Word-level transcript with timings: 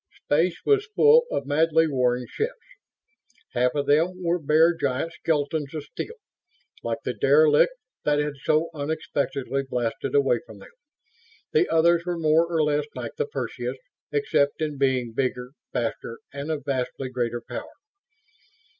Space 0.25 0.57
was 0.65 0.89
full 0.95 1.27
of 1.29 1.45
madly 1.45 1.85
warring 1.85 2.25
ships. 2.27 2.65
Half 3.51 3.75
of 3.75 3.85
them 3.85 4.19
were 4.23 4.39
bare, 4.39 4.73
giant 4.75 5.13
skeletons 5.13 5.75
of 5.75 5.83
steel, 5.83 6.15
like 6.81 6.97
the 7.05 7.13
"derelict" 7.13 7.73
that 8.03 8.17
had 8.17 8.33
so 8.41 8.71
unexpectedly 8.73 9.61
blasted 9.61 10.15
away 10.15 10.39
from 10.43 10.57
them. 10.57 10.71
The 11.51 11.69
others 11.69 12.03
were 12.03 12.17
more 12.17 12.47
or 12.51 12.63
less 12.63 12.87
like 12.95 13.13
the 13.17 13.27
Perseus, 13.27 13.77
except 14.11 14.59
in 14.59 14.79
being 14.79 15.13
bigger, 15.13 15.51
faster 15.71 16.17
and 16.33 16.49
of 16.49 16.65
vastly 16.65 17.07
greater 17.09 17.39
power. 17.47 17.69